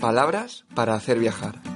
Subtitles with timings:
[0.00, 1.67] Palabras para hacer viajar.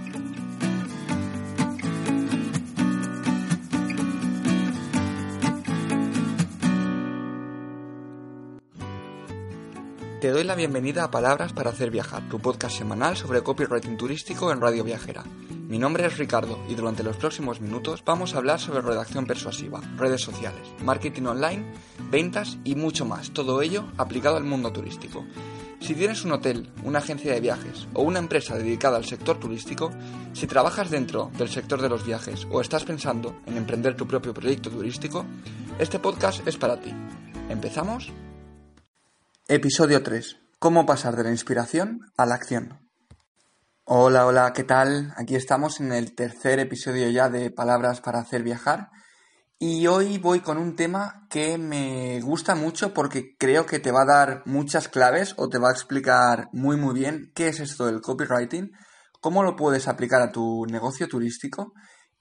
[10.22, 14.52] Te doy la bienvenida a Palabras para hacer viajar, tu podcast semanal sobre copywriting turístico
[14.52, 15.24] en Radio Viajera.
[15.66, 19.80] Mi nombre es Ricardo y durante los próximos minutos vamos a hablar sobre redacción persuasiva,
[19.96, 21.64] redes sociales, marketing online,
[22.08, 25.26] ventas y mucho más, todo ello aplicado al mundo turístico.
[25.80, 29.90] Si tienes un hotel, una agencia de viajes o una empresa dedicada al sector turístico,
[30.34, 34.32] si trabajas dentro del sector de los viajes o estás pensando en emprender tu propio
[34.32, 35.26] proyecto turístico,
[35.80, 36.95] este podcast es para ti.
[37.48, 38.12] ¿Empezamos?
[39.54, 40.38] Episodio 3.
[40.58, 42.88] ¿Cómo pasar de la inspiración a la acción?
[43.84, 45.12] Hola, hola, ¿qué tal?
[45.18, 48.88] Aquí estamos en el tercer episodio ya de Palabras para hacer viajar
[49.58, 54.04] y hoy voy con un tema que me gusta mucho porque creo que te va
[54.04, 57.84] a dar muchas claves o te va a explicar muy muy bien qué es esto
[57.84, 58.73] del copywriting,
[59.20, 61.74] cómo lo puedes aplicar a tu negocio turístico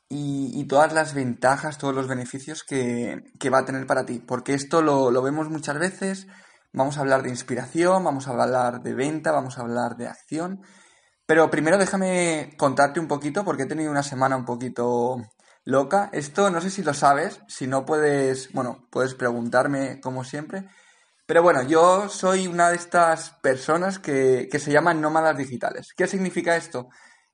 [0.09, 4.19] y, todas las ventajas, todos los beneficios que, va a tener para ti.
[4.19, 6.27] Porque esto lo, lo vemos muchas veces
[6.73, 10.61] Vamos a hablar de inspiración, vamos a hablar de venta, vamos a hablar de acción.
[11.25, 15.17] Pero primero déjame contarte un poquito porque he tenido una semana un poquito
[15.66, 16.09] loca.
[16.14, 20.67] Esto no sé si lo sabes, si no puedes, bueno, puedes preguntarme como siempre.
[21.25, 25.94] Pero bueno, yo soy una de estas personas que, que se llaman nómadas digitales.
[25.95, 26.89] ¿Qué significa esto?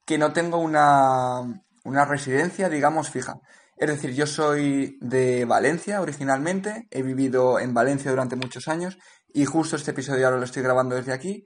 [0.05, 1.41] Que no tengo una,
[1.83, 3.39] una residencia, digamos, fija.
[3.77, 8.97] Es decir, yo soy de Valencia originalmente, he vivido en Valencia durante muchos años
[9.33, 11.43] y justo este episodio ahora lo estoy grabando desde aquí,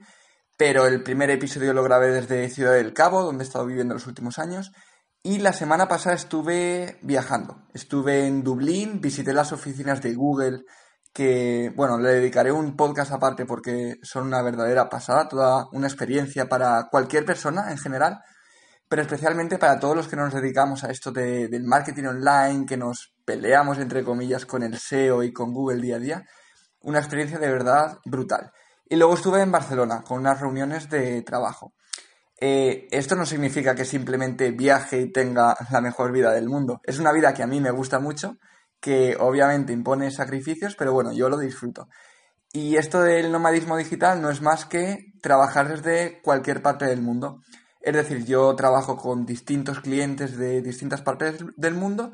[0.57, 4.07] pero el primer episodio lo grabé desde Ciudad del Cabo, donde he estado viviendo los
[4.07, 4.71] últimos años,
[5.23, 7.67] y la semana pasada estuve viajando.
[7.73, 10.63] Estuve en Dublín, visité las oficinas de Google,
[11.13, 16.47] que, bueno, le dedicaré un podcast aparte porque son una verdadera pasada, toda una experiencia
[16.47, 18.19] para cualquier persona en general,
[18.87, 23.13] pero especialmente para todos los que nos dedicamos a esto del marketing online, que nos
[23.25, 26.25] peleamos, entre comillas, con el SEO y con Google día a día
[26.81, 28.51] una experiencia de verdad brutal.
[28.89, 31.73] Y luego estuve en Barcelona con unas reuniones de trabajo.
[32.39, 36.81] Eh, esto no significa que simplemente viaje y tenga la mejor vida del mundo.
[36.83, 38.37] Es una vida que a mí me gusta mucho,
[38.79, 41.87] que obviamente impone sacrificios, pero bueno, yo lo disfruto.
[42.51, 47.41] Y esto del nomadismo digital no es más que trabajar desde cualquier parte del mundo.
[47.79, 52.11] Es decir, yo trabajo con distintos clientes de distintas partes del mundo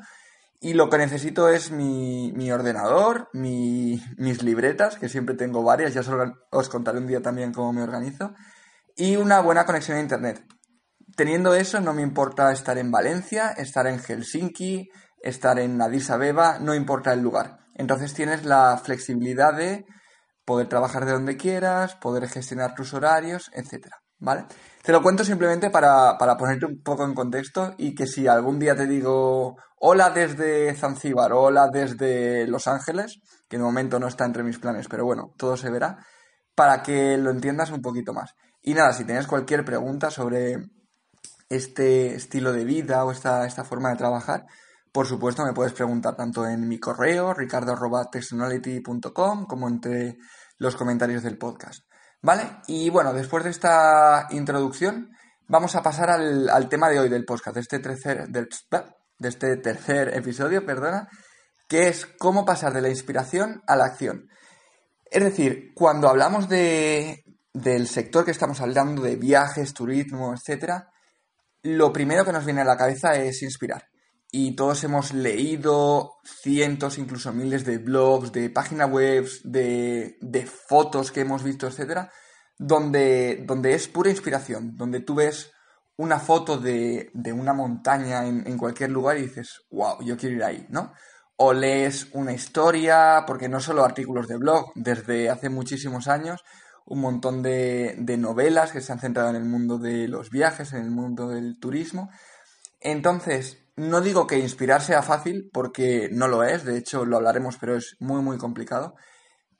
[0.60, 5.94] y lo que necesito es mi, mi ordenador, mi, mis libretas, que siempre tengo varias,
[5.94, 6.02] ya
[6.50, 8.34] os contaré un día también cómo me organizo,
[8.96, 10.44] y una buena conexión a Internet.
[11.16, 14.88] Teniendo eso, no me importa estar en Valencia, estar en Helsinki,
[15.22, 17.58] estar en Addis Abeba, no importa el lugar.
[17.74, 19.84] Entonces tienes la flexibilidad de
[20.44, 23.86] poder trabajar de donde quieras, poder gestionar tus horarios, etc.
[24.18, 24.46] ¿Vale?
[24.88, 28.74] Te lo cuento simplemente para, ponerte un poco en contexto y que si algún día
[28.74, 34.42] te digo hola desde Zanzíbar hola desde Los Ángeles, que de momento no está entre
[34.42, 35.98] mis planes, pero bueno, todo se verá,
[36.54, 38.34] para que lo entiendas un poquito más.
[38.62, 40.56] Y nada, si tienes cualquier pregunta sobre
[41.50, 44.46] este estilo de vida o esta, esta forma de trabajar,
[44.90, 50.16] por supuesto me puedes preguntar tanto en mi correo, ricardo.textonality.com, como entre
[50.56, 51.87] los comentarios del podcast.
[52.20, 52.42] ¿Vale?
[52.66, 55.10] Y bueno, después de esta introducción,
[55.46, 58.48] vamos a pasar al, tema de hoy del podcast, de este tercer, de
[59.28, 61.08] este tercer episodio, perdona,
[61.68, 64.28] que es cómo pasar de la inspiración a la acción.
[65.10, 70.88] Es decir, cuando hablamos de, del sector que estamos hablando, de viajes, turismo, etcétera,
[71.62, 73.88] lo primero que nos viene a la cabeza es inspirar
[74.30, 81.12] y todos hemos leído cientos, incluso miles de blogs, de páginas web, de, de, fotos
[81.12, 82.12] que hemos visto, etcétera,
[82.58, 85.52] donde, donde es pura inspiración, donde tú ves
[85.96, 90.36] una foto de, de una montaña en, en, cualquier lugar y dices, wow, yo quiero
[90.36, 90.92] ir ahí, ¿no?
[91.36, 96.44] O lees una historia, porque no solo artículos de blog, desde hace muchísimos años,
[96.84, 100.72] un montón de, de novelas que se han centrado en el mundo de los viajes,
[100.72, 102.10] en el mundo del turismo.
[102.80, 107.56] Entonces, no digo que inspirar sea fácil, porque no lo es, de hecho lo hablaremos,
[107.58, 108.94] pero es muy, muy complicado.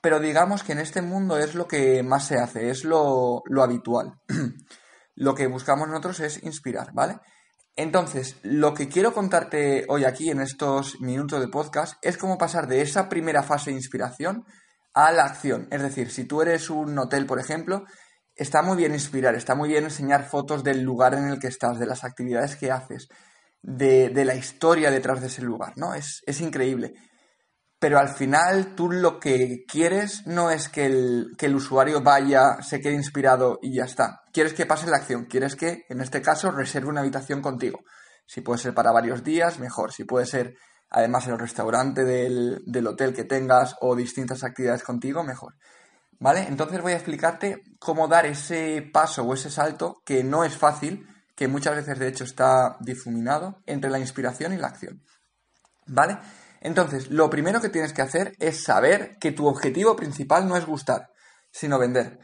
[0.00, 3.62] pero digamos que en este mundo es lo que más se hace, es lo, lo
[3.62, 4.14] habitual.
[5.16, 7.18] lo que buscamos nosotros es inspirar, ¿vale?
[7.76, 12.66] Entonces, lo que quiero contarte hoy aquí en estos minutos de podcast es cómo pasar
[12.68, 14.44] de esa primera fase de inspiración
[14.94, 15.68] a la acción.
[15.70, 17.84] Es decir, si tú eres un hotel, por ejemplo,
[18.34, 21.78] está muy bien inspirar, está muy bien enseñar fotos del lugar en el que estás,
[21.78, 23.08] de las actividades que haces,
[23.62, 25.94] de, de la historia detrás de ese lugar, ¿no?
[25.94, 26.94] Es, es increíble
[27.78, 32.60] pero al final tú lo que quieres no es que el, que el, usuario vaya,
[32.60, 34.22] se quede inspirado y ya está.
[34.32, 37.80] Quieres que pase la acción, quieres que, en este caso, reserve una habitación contigo.
[38.26, 39.92] Si puede ser para varios días, mejor.
[39.92, 40.54] Si puede ser,
[40.90, 45.54] además, el restaurante del, del hotel que tengas o distintas actividades contigo, mejor.
[46.18, 46.46] ¿Vale?
[46.48, 51.06] Entonces voy a explicarte cómo dar ese paso o ese salto que no es fácil,
[51.38, 55.04] que muchas veces de hecho está difuminado entre la inspiración y la acción.
[55.86, 56.18] ¿Vale?
[56.60, 60.66] Entonces, lo primero que tienes que hacer es saber que tu objetivo principal no es
[60.66, 61.12] gustar,
[61.52, 62.18] sino vender.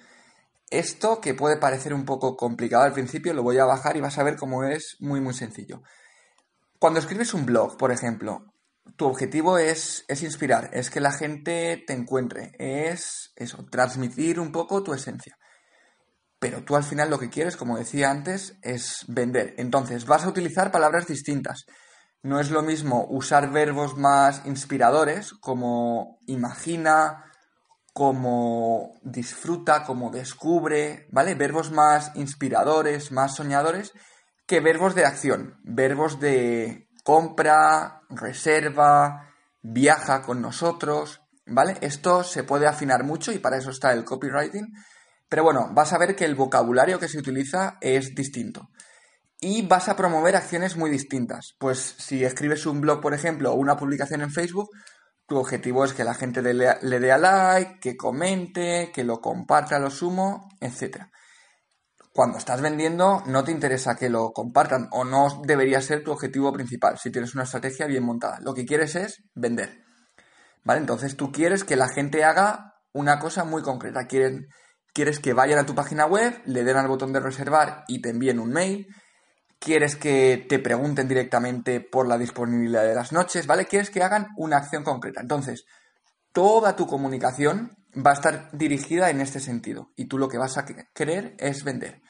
[0.69, 4.19] Esto que puede parecer un poco complicado al principio, lo voy a bajar y vas
[4.19, 5.83] a ver cómo es muy muy sencillo.
[6.81, 8.53] Cuando escribes un blog, por ejemplo,
[8.97, 14.51] tu objetivo es, es inspirar, es que la gente te encuentre, es eso, transmitir un
[14.51, 15.39] poco tu esencia.
[16.45, 19.55] Pero tú al final lo que quieres, como decía antes, es vender.
[19.57, 21.65] Entonces vas a utilizar palabras distintas
[22.25, 27.31] no es lo mismo usar verbos más inspiradores como imagina,
[27.93, 31.35] como disfruta, como descubre, ¿vale?
[31.35, 33.93] Verbos más inspiradores, más soñadores,
[34.47, 39.29] que verbos de acción, verbos de compra, reserva,
[39.61, 41.77] viaja con nosotros, ¿vale?
[41.83, 44.73] Esto se puede afinar mucho y para eso está el copywriting,
[45.29, 48.71] pero bueno, vas a ver que el vocabulario que se utiliza es distinto
[49.45, 51.55] y vas a promover acciones muy distintas.
[51.59, 54.71] Pues si escribes un blog, por ejemplo, o una publicación en Facebook,
[55.27, 56.55] tu objetivo es que la gente le,
[57.01, 61.09] dé a like, que comente, que lo comparta lo sumo, etc.
[62.13, 66.51] Cuando estás vendiendo, no te interesa que lo compartan o no debería ser tu objetivo
[66.53, 68.39] principal si tienes una estrategia bien montada.
[68.41, 69.85] Lo que quieres es vender.
[70.63, 70.81] ¿Vale?
[70.81, 74.07] Entonces tú quieres que la gente haga una cosa muy concreta.
[74.95, 78.09] Quieres que vayan a tu página web, le den al botón de reservar y te
[78.09, 78.89] envíen un mail
[79.65, 83.65] quieres que te pregunten directamente por la disponibilidad de las noches, ¿vale?
[83.65, 85.23] Quieres que hagan una acción concreta.
[85.23, 85.65] Entonces,
[86.33, 90.59] toda tu comunicación va a estar dirigida en este sentido y tú lo que vas
[90.59, 92.03] a querer es vender.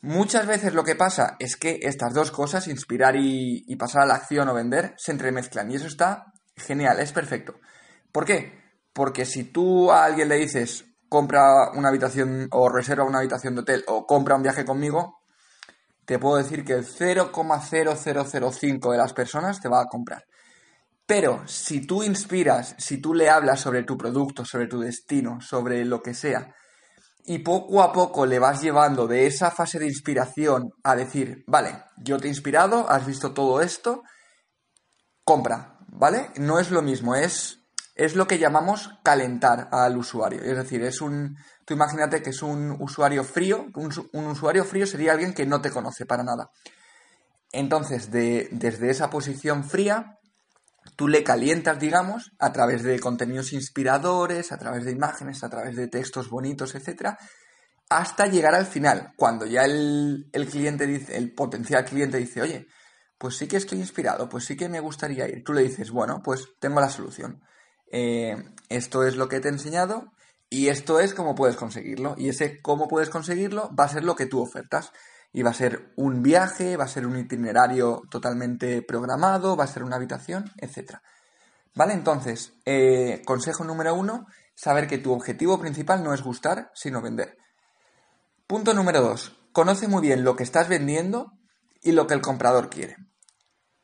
[0.00, 4.14] Muchas veces lo que pasa es que estas dos cosas, inspirar y, pasar a la
[4.14, 7.56] acción o vender, se entremezclan y eso está genial, es perfecto.
[8.12, 8.62] ¿Por qué?
[8.94, 13.62] Porque si tú a alguien le dices compra una habitación o reserva una habitación de
[13.62, 15.22] hotel o compra un viaje conmigo,
[16.04, 20.24] te puedo decir que el 0,0005 de las personas te va a comprar.
[21.06, 25.84] Pero si tú inspiras, si tú le hablas sobre tu producto, sobre tu destino, sobre
[25.84, 26.54] lo que sea,
[27.24, 31.84] y poco a poco le vas llevando de esa fase de inspiración a decir, vale,
[31.98, 34.02] yo te he inspirado, has visto todo esto,
[35.24, 36.30] compra, ¿vale?
[36.36, 37.67] No es lo mismo, es,
[37.98, 40.42] es lo que llamamos calentar al usuario.
[40.42, 41.36] Es decir, es un,
[41.68, 45.70] Tú imagínate que es un usuario frío, un, usuario frío sería alguien que no te
[45.70, 46.50] conoce para nada.
[47.52, 50.18] Entonces, desde esa posición fría,
[50.96, 55.76] tú le calientas, digamos, a través de contenidos inspiradores, a través de imágenes, a través
[55.76, 57.18] de textos bonitos, etcétera,
[57.90, 62.66] hasta llegar al final, cuando ya el, cliente dice, el potencial cliente dice, oye,
[63.18, 65.44] pues sí que estoy inspirado, pues sí que me gustaría ir.
[65.44, 67.42] Tú le dices, bueno, pues tengo la solución.
[67.90, 68.36] Eh,
[68.68, 70.12] esto es lo que te he enseñado,
[70.50, 72.14] y esto es cómo puedes conseguirlo.
[72.16, 74.92] Y ese cómo puedes conseguirlo va a ser lo que tú ofertas.
[75.30, 79.68] Y va a ser un viaje, va a ser un itinerario totalmente programado, va a
[79.68, 80.96] ser una habitación, etc.
[81.74, 81.92] ¿Vale?
[81.92, 87.36] Entonces, eh, consejo número uno, saber que tu objetivo principal no es gustar, sino vender.
[88.46, 91.32] Punto número dos, conoce muy bien lo que estás vendiendo
[91.82, 92.96] y lo que el comprador quiere.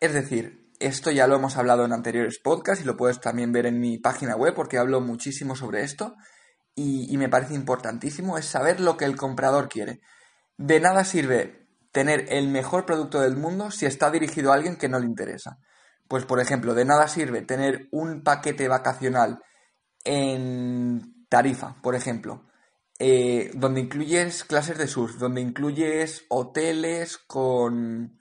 [0.01, 3.67] Es decir, esto ya lo hemos hablado en anteriores podcasts y lo puedes también ver
[3.67, 6.17] en mi página web porque hablo muchísimo sobre esto
[6.75, 10.01] y, me parece importantísimo es saber lo que el comprador quiere.
[10.57, 14.89] De nada sirve tener el mejor producto del mundo si está dirigido a alguien que
[14.89, 15.59] no le interesa.
[16.09, 19.41] Pues por ejemplo, de nada sirve tener un paquete vacacional
[20.05, 22.45] en Tarifa, por ejemplo,
[22.99, 28.19] eh, donde incluyes clases de surf, donde incluyes hoteles con,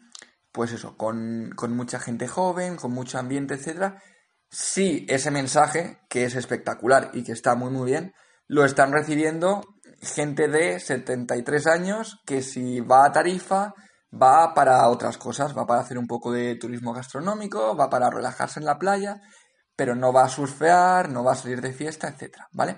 [0.53, 4.01] pues eso, con, con mucha gente joven, con mucho ambiente, etcétera.
[4.49, 8.13] Si ese mensaje, que es espectacular y que está muy muy bien,
[8.47, 9.63] lo están recibiendo
[10.01, 13.73] gente de 73 años que si va a Tarifa
[14.13, 18.59] va para otras cosas, va para hacer un poco de turismo gastronómico, va para relajarse
[18.59, 19.21] en la playa,
[19.75, 22.77] pero no va a surfear, no va a salir de fiesta, etcétera, ¿vale?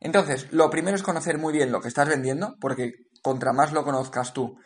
[0.00, 3.84] Entonces, lo primero es conocer muy bien lo que estás vendiendo, porque contra más lo
[3.84, 4.58] conozcas tú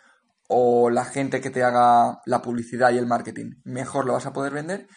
[0.49, 4.33] o la gente que te haga la publicidad y el marketing, mejor lo vas a
[4.33, 4.89] poder vender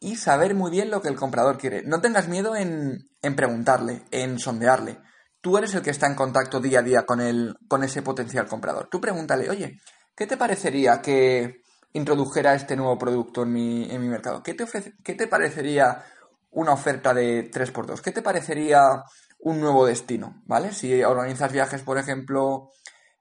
[0.00, 1.82] y saber muy bien lo que el comprador quiere.
[1.84, 4.98] No tengas miedo en, en preguntarle, en sondearle.
[5.40, 8.46] Tú eres el que está en contacto día a día con, el, con ese potencial
[8.46, 8.88] comprador.
[8.90, 9.78] Tú pregúntale, oye,
[10.16, 11.60] ¿qué te parecería que
[11.92, 14.42] introdujera este nuevo producto en mi, en mi mercado?
[14.42, 14.66] ¿Qué te,
[15.04, 16.02] ¿Qué te parecería
[16.50, 18.00] una oferta de 3x2?
[18.00, 19.02] ¿Qué te parecería
[19.38, 20.42] un nuevo destino?
[20.46, 20.72] ¿Vale?
[20.72, 22.70] Si organizas viajes, por ejemplo,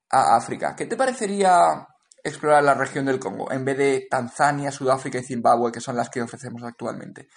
[0.10, 0.76] a África.
[0.76, 1.88] ¿Qué te parecería
[2.24, 6.10] explorar la región del Congo en vez de Tanzania, Sudáfrica y Zimbabue, que son las
[6.10, 7.28] que ofrecemos actualmente?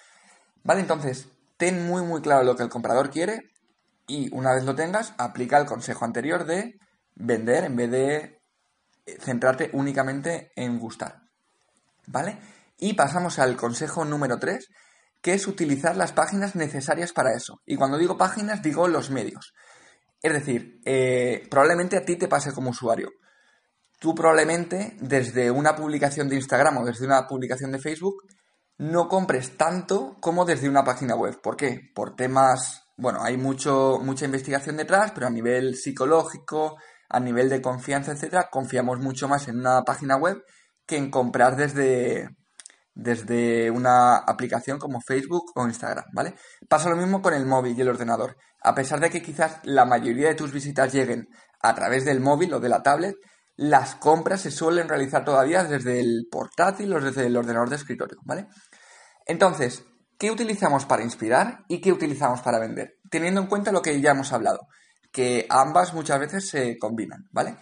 [0.64, 0.80] ¿Vale?
[0.80, 3.50] Entonces, ten muy muy claro lo que el comprador quiere
[4.06, 6.78] y una vez lo tengas, aplica el consejo anterior de
[7.14, 8.16] vender en vez de
[9.06, 11.22] eh, centrarte únicamente en gustar.
[12.06, 12.38] ¿Vale?
[12.78, 14.68] Y pasamos al consejo número 3,
[15.20, 17.60] que es utilizar las páginas necesarias para eso.
[17.66, 19.52] Y cuando digo páginas, digo los medios.
[20.22, 23.10] Es decir, eh, probablemente a ti te pase como usuario.
[24.00, 28.22] Tú probablemente desde una publicación de Instagram o desde una publicación de Facebook
[28.78, 31.40] no compres tanto como desde una página web.
[31.42, 31.90] ¿Por qué?
[31.94, 36.76] Por temas, bueno, hay mucho, mucha investigación detrás, pero a nivel psicológico,
[37.08, 40.42] a nivel de confianza, etcétera, confiamos mucho más en una página web
[40.86, 42.28] que en comprar desde,
[42.98, 46.34] desde una aplicación como Facebook o Instagram, ¿vale?
[46.68, 48.36] Pasa lo mismo con el móvil y el ordenador.
[48.60, 51.28] A pesar de que quizás la mayoría de tus visitas lleguen
[51.62, 53.14] a través del móvil o de la tablet,
[53.54, 58.18] las compras se suelen realizar todavía desde el portátil o desde el ordenador de escritorio,
[58.24, 58.48] ¿vale?
[59.26, 59.84] Entonces,
[60.18, 62.96] ¿qué utilizamos para inspirar y qué utilizamos para vender?
[63.08, 64.66] Teniendo en cuenta lo que ya hemos hablado,
[65.12, 67.58] que ambas muchas veces se combinan, ¿vale?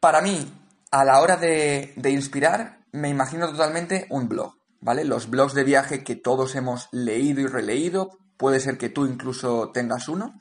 [0.00, 0.52] Para mí,
[0.90, 5.04] a la hora de, de inspirar, me imagino totalmente un blog, ¿vale?
[5.04, 9.70] Los blogs de viaje que todos hemos leído y releído, puede ser que tú incluso
[9.72, 10.34] tengas uno,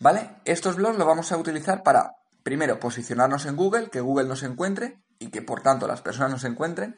[0.00, 0.36] ¿vale?
[0.44, 2.12] Estos blogs los vamos a utilizar para,
[2.42, 6.44] primero, posicionarnos en Google, que Google nos encuentre y que por tanto las personas nos
[6.44, 6.96] encuentren.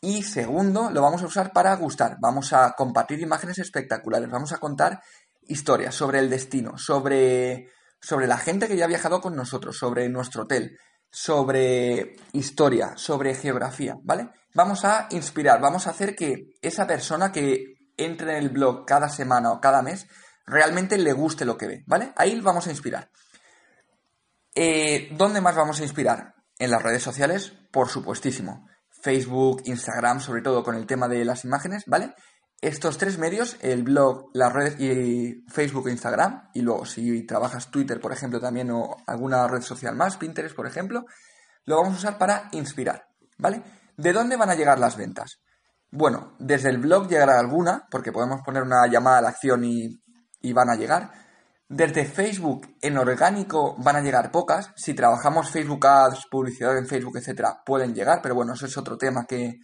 [0.00, 2.18] Y segundo, lo vamos a usar para gustar.
[2.20, 5.00] Vamos a compartir imágenes espectaculares, vamos a contar
[5.42, 10.08] historias sobre el destino, sobre, sobre la gente que ya ha viajado con nosotros, sobre
[10.08, 10.76] nuestro hotel,
[11.16, 14.28] sobre historia, sobre geografía, ¿vale?
[14.52, 19.08] Vamos a inspirar, vamos a hacer que esa persona que entre en el blog cada
[19.08, 20.06] semana o cada mes
[20.44, 22.12] realmente le guste lo que ve, ¿vale?
[22.16, 23.08] Ahí vamos a inspirar.
[24.54, 26.34] Eh, ¿Dónde más vamos a inspirar?
[26.58, 28.68] En las redes sociales, por supuestísimo.
[29.02, 32.14] Facebook, Instagram, sobre todo con el tema de las imágenes, ¿vale?
[32.62, 37.70] Estos tres medios, el blog, las redes y Facebook e Instagram, y luego si trabajas
[37.70, 41.04] Twitter, por ejemplo, también o alguna red social más, Pinterest, por ejemplo,
[41.64, 43.62] lo vamos a usar para inspirar, ¿vale?
[43.96, 45.42] ¿De dónde van a llegar las ventas?
[45.90, 50.02] Bueno, desde el blog llegará alguna, porque podemos poner una llamada a la acción y,
[50.40, 51.10] y van a llegar.
[51.68, 54.72] Desde Facebook en orgánico van a llegar pocas.
[54.76, 58.96] Si trabajamos Facebook Ads, publicidad en Facebook, etcétera, pueden llegar, pero bueno, eso es otro
[58.96, 59.58] tema que,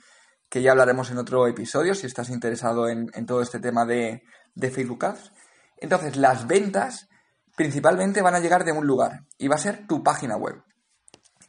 [0.52, 4.22] que ya hablaremos en otro episodio si estás interesado en, todo este tema de,
[4.54, 5.32] Facebook Ads.
[5.78, 7.08] Entonces, las ventas
[7.56, 10.62] principalmente van a llegar de un lugar y va a ser tu página web.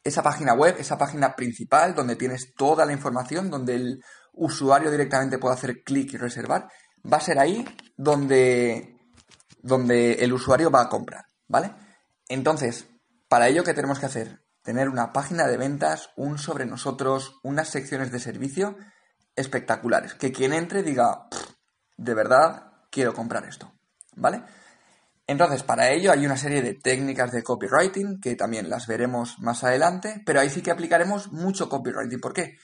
[0.05, 5.37] Esa página web, esa página principal donde tienes toda la información, donde el usuario directamente
[5.37, 6.69] puede hacer clic y reservar,
[7.05, 7.65] va a ser ahí
[7.97, 8.95] donde,
[9.61, 11.73] donde el usuario va a comprar, ¿vale?
[12.29, 12.87] Entonces,
[13.27, 14.45] para ello, ¿qué tenemos que hacer?
[14.61, 18.77] Tener una página de ventas, un sobre nosotros, unas secciones de servicio
[19.35, 20.13] espectaculares.
[20.13, 21.27] Que quien entre diga,
[21.97, 23.71] de verdad, quiero comprar esto.
[24.15, 24.43] ¿Vale?
[25.25, 29.63] Entonces, para ello hay una serie de técnicas de copywriting que también las veremos más
[29.63, 32.19] adelante, pero ahí sí que aplicaremos mucho copywriting.
[32.19, 32.57] ¿Por qué?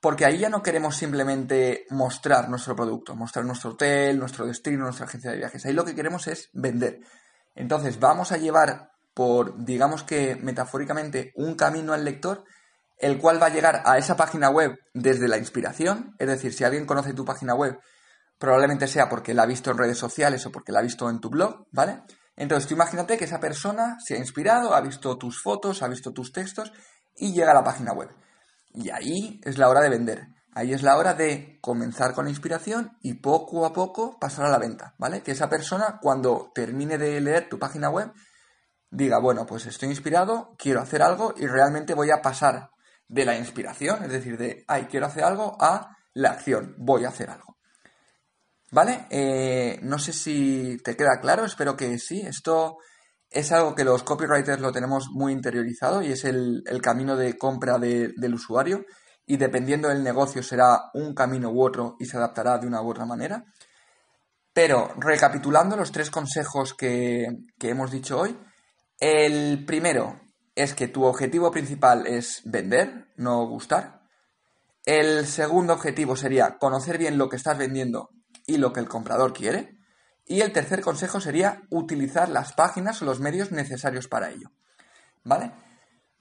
[0.00, 5.06] Porque ahí ya no queremos simplemente mostrar nuestro producto, mostrar nuestro hotel, nuestro destino, nuestra
[5.06, 5.64] agencia de viajes.
[5.64, 7.00] Ahí lo que queremos es vender.
[7.54, 12.44] Entonces, vamos a llevar por, digamos que metafóricamente, un camino al lector
[13.02, 16.62] el cual va a llegar a esa página web desde la inspiración, es decir, si
[16.62, 17.78] alguien conoce tu página web,
[18.38, 21.20] probablemente sea porque la ha visto en redes sociales o porque la ha visto en
[21.20, 22.02] tu blog, ¿vale?
[22.36, 26.12] Entonces tú imagínate que esa persona se ha inspirado, ha visto tus fotos, ha visto
[26.12, 26.72] tus textos
[27.16, 28.08] y llega a la página web.
[28.72, 30.28] Y ahí es la hora de vender.
[30.54, 34.50] Ahí es la hora de comenzar con la inspiración y poco a poco pasar a
[34.50, 35.22] la venta, ¿vale?
[35.22, 38.12] Que esa persona cuando termine de leer tu página web
[38.90, 42.70] diga, bueno, pues estoy inspirado, quiero hacer algo y realmente voy a pasar
[43.12, 47.10] de la inspiración, es decir, de, ay, quiero hacer algo, a la acción, voy a
[47.10, 47.58] hacer algo.
[48.70, 49.06] ¿Vale?
[49.10, 52.22] Eh, no sé si te queda claro, espero que sí.
[52.22, 52.78] Esto
[53.28, 57.78] es algo que los copywriters lo tenemos muy interiorizado y es el, camino de compra
[57.78, 58.86] del usuario
[59.26, 62.88] y dependiendo del negocio será un camino u otro y se adaptará de una u
[62.88, 63.44] otra manera.
[64.54, 67.26] Pero recapitulando los tres consejos que,
[67.58, 68.38] que hemos dicho hoy,
[68.98, 70.21] el primero
[70.54, 74.02] es que tu objetivo principal es vender, no gustar.
[74.84, 78.10] El segundo objetivo sería conocer bien lo que estás vendiendo
[78.46, 79.78] y lo que el comprador quiere.
[80.26, 84.48] Y el tercer consejo sería utilizar las páginas o los medios necesarios para ello.
[85.24, 85.52] ¿Vale?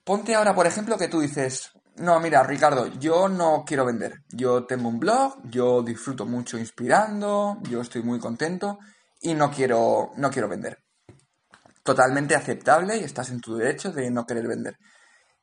[0.03, 4.23] Ponte ahora, por ejemplo, que tú dices, no, mira, Ricardo, yo no quiero vender.
[4.29, 8.79] Yo tengo un blog, yo disfruto mucho inspirando, yo estoy muy contento
[9.19, 10.79] y no quiero, no quiero vender.
[11.83, 14.77] Totalmente aceptable y estás en tu derecho de no querer vender.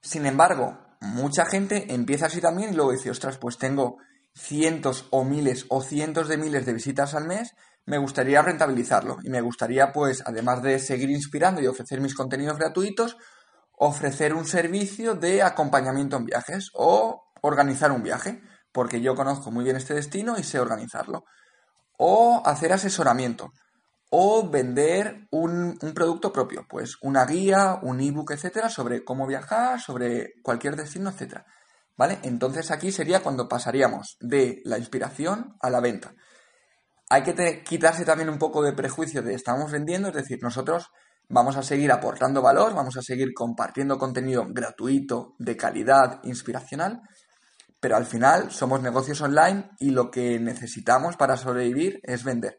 [0.01, 3.97] Sin embargo, mucha gente empieza así también y luego dice, ostras, pues tengo
[4.35, 7.55] cientos o miles o cientos de miles de visitas al mes,
[7.87, 12.59] me gustaría rentabilizarlo y me gustaría, pues, además de seguir inspirando y ofrecer mis contenidos
[12.59, 13.17] gratuitos,
[13.73, 18.43] ofrecer un servicio de acompañamiento en viajes o organizar un viaje,
[18.73, 21.25] porque yo conozco muy bien este destino y sé organizarlo.
[21.97, 23.53] O hacer asesoramiento.
[24.11, 30.35] O vender un, producto propio, pues una guía, un ebook, etcétera, sobre cómo viajar, sobre
[30.43, 31.45] cualquier destino, etcétera.
[31.97, 32.19] ¿Vale?
[32.23, 36.15] Entonces aquí sería cuando pasaríamos de la inspiración a la venta.
[37.11, 40.91] Hay que quitarse también un poco de prejuicio de estamos vendiendo, es decir, nosotros
[41.31, 47.03] Vamos a seguir aportando valor, vamos a seguir compartiendo contenido gratuito, de calidad, inspiracional,
[47.81, 52.57] pero al final somos negocios online y lo que necesitamos para sobrevivir es vender.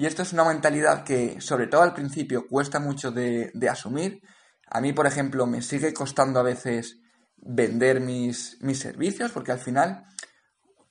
[0.00, 4.22] Y esto es una mentalidad que, sobre todo al principio, cuesta mucho de, asumir.
[4.70, 6.96] A mí, por ejemplo, me sigue costando a veces
[7.36, 10.04] vender mis, mis servicios, porque al final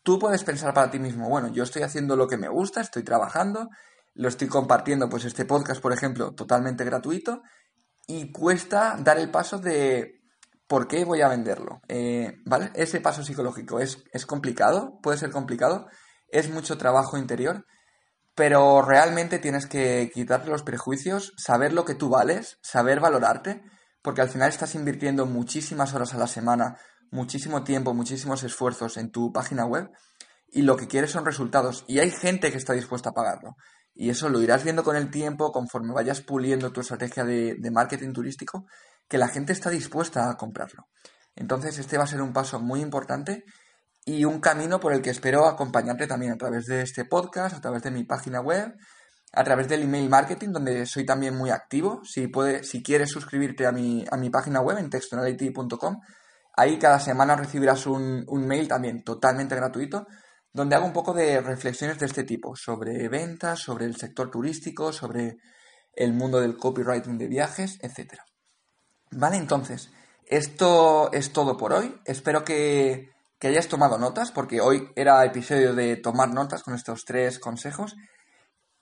[0.04, 3.02] tú puedes pensar para ti mismo, bueno, yo estoy haciendo lo que me gusta, estoy
[3.02, 3.70] trabajando
[4.14, 7.42] lo estoy compartiendo, pues este podcast, por ejemplo, totalmente gratuito
[8.06, 10.22] y cuesta dar el paso de
[10.68, 11.82] por qué voy a venderlo.
[11.88, 12.70] Eh, ¿Vale?
[12.76, 15.88] Ese paso psicológico es, es complicado, puede ser complicado,
[16.28, 17.66] es mucho trabajo interior,
[18.40, 23.62] pero realmente tienes que quitarte los prejuicios, saber lo que tú vales, saber valorarte,
[24.02, 26.78] porque al final estás invirtiendo muchísimas horas a la semana,
[27.12, 29.90] muchísimo tiempo, muchísimos esfuerzos en tu página web
[30.48, 33.58] y lo que quieres son resultados y hay gente que está dispuesta a pagarlo.
[33.94, 38.14] Y eso lo irás viendo con el tiempo, conforme vayas puliendo tu estrategia de, marketing
[38.14, 38.68] turístico,
[39.10, 40.88] que la gente está dispuesta a comprarlo.
[41.36, 43.44] Entonces, este va a ser un paso muy importante
[44.06, 47.62] y un camino por el que espero acompañarte también a través de este podcast, a
[47.62, 48.74] través de mi página web,
[49.34, 52.02] a través del email marketing, donde soy también muy activo.
[52.04, 52.32] Si,
[52.64, 56.00] si quieres suscribirte a mi, a mi página web en textonality.com,
[56.56, 60.08] ahí cada semana recibirás un, un mail también totalmente gratuito
[60.52, 64.92] donde hago un poco de reflexiones de este tipo, sobre ventas, sobre el sector turístico,
[64.92, 65.38] sobre
[65.94, 68.20] el mundo del copywriting de viajes, etc.
[69.12, 69.92] Vale, entonces,
[70.26, 72.00] esto es todo por hoy.
[72.06, 73.12] Espero que,
[73.48, 77.96] hayas tomado notas, porque hoy era episodio de tomar notas con estos tres consejos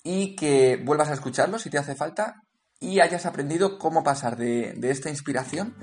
[0.03, 2.41] y que vuelvas a escucharlos si te hace falta
[2.79, 5.75] y hayas aprendido cómo pasar de, esta inspiración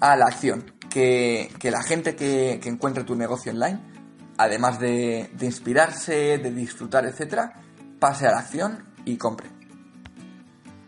[0.00, 0.74] a la acción.
[0.90, 3.80] Que, la gente que, que encuentre tu negocio online
[4.38, 7.50] además de, inspirarse, de disfrutar, etc.,
[7.98, 9.50] pase a la acción y compre.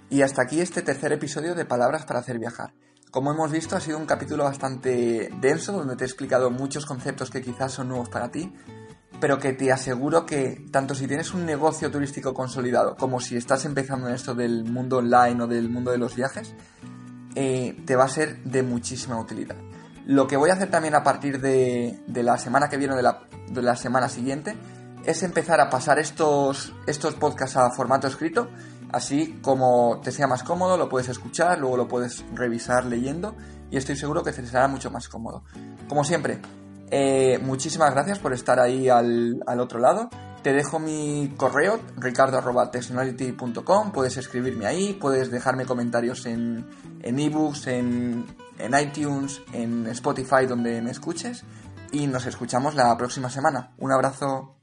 [0.08, 2.72] Y hasta aquí este tercer episodio de Palabras para hacer viajar.
[3.10, 7.30] Como hemos visto, ha sido un capítulo bastante denso, donde te he explicado muchos conceptos
[7.30, 8.52] que quizás son nuevos para ti,
[9.20, 13.64] pero que te aseguro que tanto si tienes un negocio turístico consolidado como si estás
[13.64, 16.54] empezando en esto del mundo online o del mundo de los viajes,
[17.34, 19.56] eh, te va a ser de muchísima utilidad.
[20.06, 23.22] Lo que voy a hacer también a partir de, la semana que viene, de la,
[23.48, 24.56] de la, semana siguiente,
[25.04, 28.48] es empezar a pasar estos, estos podcasts a formato escrito,
[28.92, 33.34] así como te sea más cómodo, lo puedes escuchar, luego lo puedes revisar leyendo
[33.70, 35.44] y estoy seguro que te será mucho más cómodo.
[35.88, 36.40] Como siempre,
[36.90, 40.10] eh, muchísimas gracias por estar ahí al, al otro lado.
[40.42, 46.64] Te dejo mi correo, ricardo.textonality.com, puedes escribirme ahí, puedes dejarme comentarios en
[47.02, 48.24] ebooks, en,
[48.58, 51.44] en, en iTunes, en Spotify, donde me escuches,
[51.92, 53.72] y nos escuchamos la próxima semana.
[53.78, 54.56] Un abrazo.